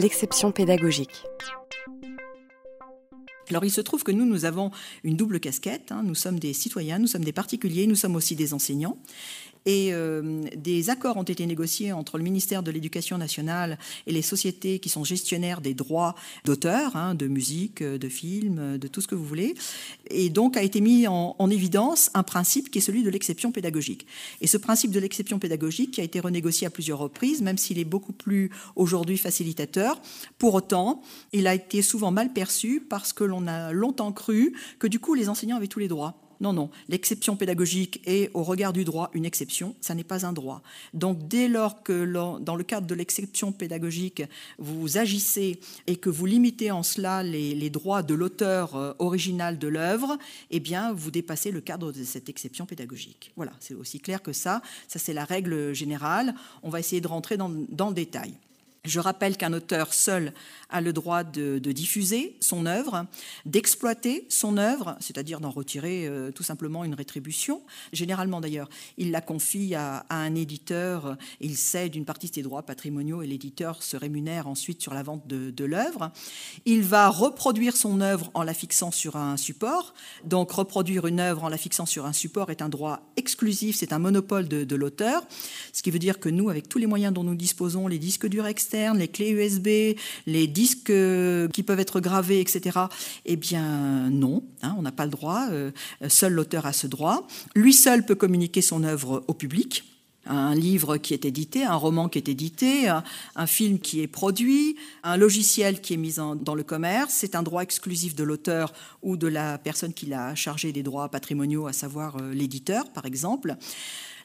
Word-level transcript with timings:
l'exception 0.00 0.50
pédagogique. 0.50 1.24
Alors 3.50 3.64
il 3.64 3.70
se 3.70 3.80
trouve 3.80 4.02
que 4.02 4.12
nous, 4.12 4.24
nous 4.24 4.44
avons 4.44 4.70
une 5.04 5.16
double 5.16 5.40
casquette. 5.40 5.92
Hein. 5.92 6.02
Nous 6.04 6.14
sommes 6.14 6.38
des 6.38 6.52
citoyens, 6.52 6.98
nous 6.98 7.06
sommes 7.06 7.24
des 7.24 7.32
particuliers, 7.32 7.86
nous 7.86 7.96
sommes 7.96 8.16
aussi 8.16 8.36
des 8.36 8.54
enseignants. 8.54 8.96
Et 9.66 9.90
euh, 9.92 10.42
des 10.56 10.90
accords 10.90 11.16
ont 11.16 11.22
été 11.22 11.44
négociés 11.46 11.92
entre 11.92 12.18
le 12.18 12.24
ministère 12.24 12.62
de 12.62 12.70
l'Éducation 12.70 13.18
nationale 13.18 13.78
et 14.06 14.12
les 14.12 14.22
sociétés 14.22 14.78
qui 14.78 14.88
sont 14.88 15.04
gestionnaires 15.04 15.60
des 15.60 15.74
droits 15.74 16.14
d'auteur, 16.44 16.96
hein, 16.96 17.14
de 17.14 17.26
musique, 17.26 17.82
de 17.82 18.08
films, 18.08 18.78
de 18.78 18.88
tout 18.88 19.00
ce 19.00 19.06
que 19.06 19.14
vous 19.14 19.24
voulez. 19.24 19.54
Et 20.08 20.30
donc 20.30 20.56
a 20.56 20.62
été 20.62 20.80
mis 20.80 21.06
en, 21.06 21.36
en 21.38 21.50
évidence 21.50 22.10
un 22.14 22.22
principe 22.22 22.70
qui 22.70 22.78
est 22.78 22.82
celui 22.82 23.02
de 23.02 23.10
l'exception 23.10 23.52
pédagogique. 23.52 24.06
Et 24.40 24.46
ce 24.46 24.56
principe 24.56 24.90
de 24.90 25.00
l'exception 25.00 25.38
pédagogique 25.38 25.92
qui 25.92 26.00
a 26.00 26.04
été 26.04 26.20
renégocié 26.20 26.66
à 26.66 26.70
plusieurs 26.70 26.98
reprises, 26.98 27.42
même 27.42 27.58
s'il 27.58 27.78
est 27.78 27.84
beaucoup 27.84 28.12
plus 28.12 28.50
aujourd'hui 28.76 29.18
facilitateur, 29.18 30.00
pour 30.38 30.54
autant, 30.54 31.02
il 31.32 31.46
a 31.46 31.54
été 31.54 31.82
souvent 31.82 32.10
mal 32.10 32.32
perçu 32.32 32.80
parce 32.80 33.12
que 33.12 33.24
l'on 33.24 33.46
a 33.46 33.72
longtemps 33.72 34.12
cru 34.12 34.54
que 34.78 34.86
du 34.86 34.98
coup 34.98 35.14
les 35.14 35.28
enseignants 35.28 35.56
avaient 35.56 35.68
tous 35.68 35.78
les 35.78 35.88
droits. 35.88 36.29
Non, 36.40 36.54
non, 36.54 36.70
l'exception 36.88 37.36
pédagogique 37.36 38.00
est 38.06 38.30
au 38.32 38.42
regard 38.42 38.72
du 38.72 38.84
droit 38.84 39.10
une 39.12 39.26
exception, 39.26 39.74
ça 39.80 39.94
n'est 39.94 40.04
pas 40.04 40.24
un 40.24 40.32
droit. 40.32 40.62
Donc 40.94 41.28
dès 41.28 41.48
lors 41.48 41.82
que 41.82 42.04
dans 42.38 42.56
le 42.56 42.64
cadre 42.64 42.86
de 42.86 42.94
l'exception 42.94 43.52
pédagogique, 43.52 44.22
vous 44.58 44.96
agissez 44.96 45.60
et 45.86 45.96
que 45.96 46.08
vous 46.08 46.24
limitez 46.24 46.70
en 46.70 46.82
cela 46.82 47.22
les, 47.22 47.70
droits 47.70 48.02
de 48.02 48.14
l'auteur 48.14 48.74
euh, 48.74 48.92
original 48.98 49.58
de 49.58 49.68
l'œuvre, 49.68 50.18
eh 50.50 50.58
bien 50.58 50.92
vous 50.92 51.10
dépassez 51.10 51.52
le 51.52 51.60
cadre 51.60 51.92
de 51.92 52.02
cette 52.02 52.28
exception 52.28 52.66
pédagogique. 52.66 53.32
Voilà, 53.36 53.52
c'est 53.60 53.74
aussi 53.74 54.00
clair 54.00 54.22
que 54.22 54.32
ça, 54.32 54.62
ça 54.88 54.98
c'est 54.98 55.12
la 55.12 55.24
règle 55.24 55.72
générale. 55.72 56.34
On 56.62 56.70
va 56.70 56.80
essayer 56.80 57.00
de 57.00 57.06
rentrer 57.08 57.36
dans, 57.36 57.50
dans 57.68 57.88
le 57.88 57.94
détail. 57.94 58.34
Je 58.84 58.98
rappelle 58.98 59.36
qu'un 59.36 59.52
auteur 59.52 59.92
seul 59.92 60.32
a 60.70 60.80
le 60.80 60.92
droit 60.94 61.22
de, 61.22 61.58
diffuser 61.58 62.36
son 62.40 62.64
œuvre, 62.64 63.06
d'exploiter 63.44 64.26
son 64.28 64.56
œuvre, 64.56 64.96
c'est-à-dire 65.00 65.40
d'en 65.40 65.50
retirer 65.50 66.06
euh, 66.06 66.30
tout 66.30 66.42
simplement 66.42 66.84
une 66.84 66.94
rétribution. 66.94 67.62
Généralement 67.92 68.40
d'ailleurs, 68.40 68.70
il 68.96 69.10
la 69.10 69.20
confie 69.20 69.74
à, 69.74 70.06
un 70.08 70.34
éditeur, 70.34 71.16
il 71.40 71.56
cède 71.56 71.94
une 71.94 72.04
partie 72.06 72.30
de 72.30 72.34
ses 72.34 72.42
droits 72.42 72.62
patrimoniaux 72.62 73.22
et 73.22 73.26
l'éditeur 73.26 73.82
se 73.82 73.96
rémunère 73.96 74.46
ensuite 74.46 74.80
sur 74.80 74.94
la 74.94 75.02
vente 75.02 75.26
de, 75.26 75.64
l'œuvre. 75.64 76.10
Il 76.64 76.82
va 76.82 77.08
reproduire 77.08 77.76
son 77.76 78.00
œuvre 78.00 78.30
en 78.32 78.42
la 78.42 78.54
fixant 78.54 78.90
sur 78.90 79.16
un 79.16 79.36
support. 79.36 79.92
Donc 80.24 80.52
reproduire 80.52 81.06
une 81.06 81.20
œuvre 81.20 81.44
en 81.44 81.48
la 81.48 81.58
fixant 81.58 81.84
sur 81.84 82.06
un 82.06 82.14
support 82.14 82.50
est 82.50 82.62
un 82.62 82.70
droit 82.70 83.12
exclusif, 83.16 83.76
c'est 83.76 83.92
un 83.92 83.98
monopole 83.98 84.48
de, 84.48 84.76
l'auteur, 84.76 85.26
ce 85.72 85.82
qui 85.82 85.90
veut 85.90 85.98
dire 85.98 86.18
que 86.18 86.30
nous, 86.30 86.48
avec 86.48 86.68
tous 86.68 86.78
les 86.78 86.86
moyens 86.86 87.12
dont 87.12 87.24
nous 87.24 87.34
disposons, 87.34 87.86
les 87.86 87.98
disques 87.98 88.26
durs 88.26 88.46
les 88.72 89.08
clés 89.08 89.30
USB, 89.30 89.96
les 90.26 90.46
disques 90.46 90.90
euh, 90.90 91.48
qui 91.48 91.62
peuvent 91.62 91.80
être 91.80 92.00
gravés, 92.00 92.40
etc. 92.40 92.78
Eh 93.26 93.36
bien, 93.36 94.10
non, 94.10 94.42
hein, 94.62 94.74
on 94.78 94.82
n'a 94.82 94.92
pas 94.92 95.04
le 95.04 95.10
droit. 95.10 95.48
Euh, 95.50 95.70
seul 96.08 96.32
l'auteur 96.32 96.66
a 96.66 96.72
ce 96.72 96.86
droit. 96.86 97.26
Lui 97.54 97.72
seul 97.72 98.04
peut 98.04 98.14
communiquer 98.14 98.62
son 98.62 98.84
œuvre 98.84 99.24
au 99.28 99.34
public 99.34 99.84
un 100.26 100.54
livre 100.54 100.96
qui 100.96 101.14
est 101.14 101.24
édité, 101.24 101.64
un 101.64 101.74
roman 101.74 102.08
qui 102.08 102.18
est 102.18 102.28
édité, 102.28 102.88
un, 102.88 103.46
film 103.46 103.78
qui 103.78 104.00
est 104.00 104.06
produit, 104.06 104.76
un 105.02 105.16
logiciel 105.16 105.80
qui 105.80 105.94
est 105.94 105.96
mis 105.96 106.16
dans 106.16 106.54
le 106.54 106.62
commerce. 106.62 107.14
C'est 107.14 107.34
un 107.34 107.42
droit 107.42 107.62
exclusif 107.62 108.14
de 108.14 108.22
l'auteur 108.22 108.72
ou 109.02 109.16
de 109.16 109.26
la 109.26 109.58
personne 109.58 109.92
qui 109.92 110.06
l'a 110.06 110.34
chargé 110.34 110.72
des 110.72 110.82
droits 110.82 111.08
patrimoniaux, 111.08 111.66
à 111.66 111.72
savoir 111.72 112.16
euh, 112.16 112.32
l'éditeur, 112.32 112.90
par 112.92 113.06
exemple. 113.06 113.56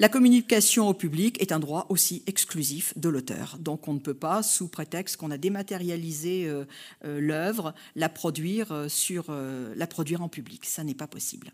La 0.00 0.08
communication 0.08 0.88
au 0.88 0.94
public 0.94 1.38
est 1.42 1.52
un 1.52 1.58
droit 1.58 1.84
aussi 1.90 2.22
exclusif 2.26 2.96
de 2.96 3.10
l'auteur. 3.10 3.58
Donc 3.60 3.86
on 3.86 3.92
ne 3.92 3.98
peut 3.98 4.14
pas, 4.14 4.42
sous 4.42 4.66
prétexte 4.66 5.18
qu'on 5.18 5.30
a 5.30 5.36
dématérialisé 5.36 6.46
euh, 6.46 6.64
euh, 7.04 7.20
l'œuvre, 7.20 7.74
la 7.96 8.08
produire 8.08 8.72
euh, 8.72 9.74
la 9.76 9.86
produire 9.86 10.22
en 10.22 10.30
public. 10.30 10.64
Ça 10.64 10.84
n'est 10.84 10.94
pas 10.94 11.06
possible. 11.06 11.52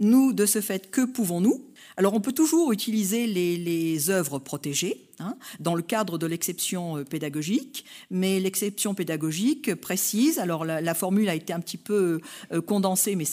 Nous, 0.00 0.32
de 0.32 0.46
ce 0.46 0.60
fait, 0.60 0.90
que 0.90 1.02
pouvons-nous? 1.02 1.62
Alors, 1.96 2.14
on 2.14 2.20
peut 2.20 2.32
toujours 2.32 2.72
utiliser 2.72 3.26
les, 3.26 4.08
œuvres 4.08 4.38
protégées 4.38 5.08
hein, 5.18 5.36
dans 5.58 5.74
le 5.74 5.82
cadre 5.82 6.16
de 6.16 6.26
l'exception 6.26 6.96
euh, 6.96 7.04
pédagogique, 7.04 7.84
mais 8.10 8.40
l'exception 8.40 8.94
pédagogique 8.94 9.74
précise, 9.74 10.38
alors 10.38 10.64
la, 10.64 10.94
formule 10.94 11.28
a 11.28 11.34
été 11.34 11.52
un 11.52 11.60
petit 11.60 11.76
peu 11.76 12.20
euh, 12.52 12.62
condensée, 12.62 13.14
mais 13.16 13.26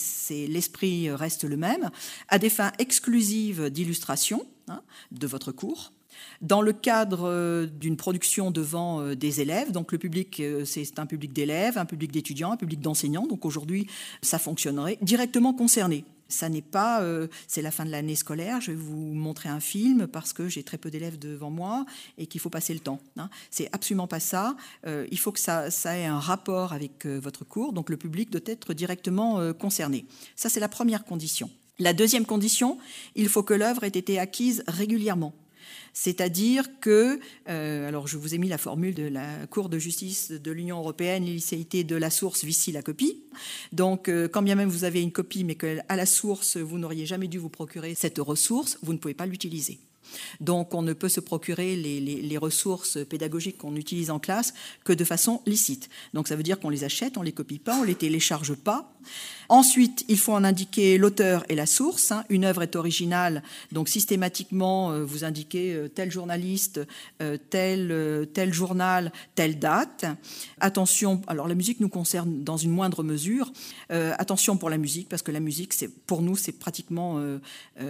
l'esprit 0.48 1.10
reste 1.10 1.46
le 1.46 1.56
même, 1.56 1.90
à 2.28 2.40
des 2.40 2.50
fins 2.50 2.74
exclusives 2.80 3.70
d'illustration 3.70 4.46
hein, 4.68 4.82
de 5.12 5.28
votre 5.28 5.54
cours, 5.54 5.94
dans 6.42 6.62
le 6.62 6.74
cadre 6.74 7.28
euh, 7.28 7.66
d'une 7.66 7.98
production 7.98 8.52
devant 8.52 9.16
des 9.16 9.42
élèves, 9.42 9.72
donc 9.72 9.92
le 9.92 9.98
public, 9.98 10.42
c'est 10.66 11.00
un 11.00 11.06
public 11.06 11.34
d'élèves, 11.34 11.78
un 11.78 11.86
public 11.86 12.12
d'étudiants, 12.12 12.52
un 12.52 12.58
public 12.58 12.80
d'enseignants, 12.80 13.28
donc 13.28 13.46
aujourd'hui, 13.46 13.88
ça 14.22 14.40
fonctionnerait 14.40 14.98
directement 15.02 15.54
concerné. 15.54 16.06
Ça 16.30 16.50
n'est 16.50 16.62
pas, 16.62 17.02
euh, 17.02 17.28
c'est 17.48 17.62
la 17.62 17.72
fin 17.72 17.86
de 17.86 17.90
l'année 17.90 18.16
scolaire, 18.16 18.60
je 18.60 18.72
vais 18.72 18.78
vous 18.78 19.14
montrer 19.14 19.50
un 19.50 19.60
film 19.60 20.08
parce 20.08 20.34
que 20.34 20.50
j'ai 20.50 20.64
très 20.64 20.78
peu 20.78 20.92
d'élèves 20.92 21.18
devant 21.18 21.50
moi 21.50 21.86
et 22.18 22.28
qu'il 22.28 22.42
faut 22.42 22.50
passer 22.50 22.74
le 22.74 22.80
temps. 22.80 23.00
Hein. 23.18 23.30
C'est 23.50 23.70
absolument 23.72 24.08
pas 24.08 24.20
ça. 24.20 24.56
Euh, 24.86 25.08
il 25.12 25.20
faut 25.20 25.32
que 25.32 25.40
ça, 25.40 25.70
ait 25.70 26.06
un 26.06 26.20
rapport 26.20 26.74
avec 26.74 27.06
euh, 27.06 27.20
votre 27.20 27.46
cours, 27.46 27.72
donc 27.72 27.90
le 27.90 27.98
public 27.98 28.30
doit 28.30 28.42
être 28.46 28.74
directement 28.74 29.54
concerné. 29.54 30.06
Ça, 30.36 30.50
c'est 30.50 30.60
la 30.60 30.68
première 30.68 31.06
condition. 31.06 31.50
La 31.80 31.94
deuxième 31.94 32.26
condition, 32.26 32.78
il 33.16 33.30
faut 33.30 33.44
que 33.44 33.54
l'œuvre 33.54 33.84
ait 33.84 33.88
été 33.88 34.20
acquise 34.20 34.64
régulièrement. 34.68 35.34
C'est-à-dire 35.94 36.80
que, 36.80 37.20
euh, 37.50 37.88
alors 37.88 38.08
je 38.08 38.18
vous 38.18 38.36
ai 38.36 38.38
mis 38.38 38.48
la 38.48 38.58
formule 38.58 38.94
de 38.94 39.08
la 39.08 39.48
Cour 39.48 39.70
de 39.70 39.80
justice 39.80 40.32
de 40.32 40.52
l'Union 40.52 40.78
européenne, 40.80 41.26
l'illicéité 41.26 41.84
de 41.84 41.96
la 41.96 42.10
source 42.10 42.44
vicie 42.44 42.72
la 42.72 42.82
copie. 42.82 43.24
Donc, 43.72 44.10
euh, 44.10 44.28
quand 44.28 44.42
bien 44.42 44.56
même 44.56 44.70
vous 44.70 44.84
avez 44.84 45.02
une 45.02 45.12
copie, 45.12 45.44
mais 45.44 45.56
qu'à 45.56 45.96
la 45.96 46.06
source, 46.06 46.58
vous 46.58 46.78
n'auriez 46.78 47.06
jamais 47.06 47.28
dû 47.28 47.38
vous 47.38 47.50
procurer 47.50 47.96
cette 47.96 48.20
ressource, 48.20 48.78
vous 48.82 48.94
ne 48.94 48.98
pouvez 48.98 49.14
pas 49.14 49.26
l'utiliser. 49.26 49.80
Donc 50.40 50.74
on 50.74 50.82
ne 50.82 50.94
peut 50.94 51.10
se 51.10 51.20
procurer 51.20 51.76
les, 51.76 52.38
ressources 52.38 53.00
pédagogiques 53.10 53.58
qu'on 53.58 53.76
utilise 53.76 54.12
en 54.12 54.20
classe 54.20 54.54
que 54.84 54.94
de 54.94 55.04
façon 55.04 55.42
licite. 55.48 55.90
Donc 56.14 56.28
ça 56.28 56.36
veut 56.36 56.44
dire 56.44 56.60
qu'on 56.60 56.70
les 56.70 56.84
achète, 56.84 57.18
on 57.18 57.24
les 57.24 57.32
copie 57.32 57.58
pas, 57.58 57.80
on 57.80 57.84
les 57.84 57.96
télécharge 57.96 58.54
pas. 58.54 58.94
Ensuite, 59.50 60.04
il 60.10 60.18
faut 60.18 60.34
en 60.34 60.44
indiquer 60.44 60.98
l'auteur 60.98 61.46
et 61.48 61.56
la 61.56 61.66
source. 61.66 62.12
Hein. 62.12 62.26
Une 62.30 62.44
œuvre 62.44 62.64
est 62.64 62.76
originale, 62.76 63.44
donc 63.72 63.88
systématiquement 63.88 64.92
euh, 64.92 65.06
vous 65.06 65.24
indiquez 65.24 65.74
euh, 65.74 65.88
tel 65.88 66.12
journaliste, 66.12 66.82
euh, 67.22 67.38
tel, 67.50 68.54
journal, 68.54 69.12
telle 69.36 69.58
date. 69.58 70.06
Attention, 70.60 71.22
alors 71.28 71.48
la 71.48 71.56
musique 71.56 71.80
nous 71.80 71.90
concerne 71.90 72.44
dans 72.44 72.58
une 72.58 72.72
moindre 72.72 73.04
mesure. 73.04 73.52
attention 73.90 74.58
pour 74.58 74.70
la 74.70 74.78
musique, 74.78 75.08
parce 75.10 75.22
que 75.22 75.32
la 75.32 75.40
musique, 75.40 75.74
pour 76.06 76.22
nous, 76.22 76.36
c'est 76.36 76.52
pratiquement 76.52 77.22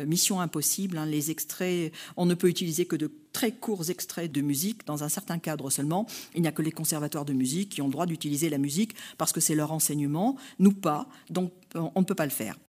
mission 0.06 0.40
impossible. 0.42 0.98
Hein. 0.98 1.06
Les 1.06 1.32
extraits 1.32 1.92
on 2.16 2.26
ne 2.26 2.34
peut 2.34 2.50
utiliser 2.50 2.86
que 2.86 2.96
de 2.96 3.12
très 3.34 3.52
courts 3.52 3.90
extraits 3.90 4.32
de 4.32 4.42
musique 4.42 4.86
dans 4.86 5.04
un 5.04 5.10
certain 5.10 5.40
cadre 5.40 5.70
seulement. 5.70 6.08
Il 6.36 6.42
n'y 6.42 6.48
a 6.48 6.52
que 6.52 6.62
les 6.62 6.72
conservatoires 6.72 7.26
de 7.26 7.34
musique 7.34 7.70
qui 7.70 7.82
ont 7.82 7.88
le 7.88 7.92
droit 7.92 8.06
d'utiliser 8.06 8.50
la 8.50 8.58
musique 8.58 8.96
parce 9.18 9.32
que 9.32 9.40
c'est 9.40 9.56
leur 9.56 9.72
enseignement, 9.72 10.38
nous 10.60 10.74
pas, 10.74 11.08
donc 11.30 11.52
on 11.76 12.00
ne 12.00 12.06
peut 12.06 12.16
pas 12.16 12.26
le 12.26 12.32
faire. 12.32 12.58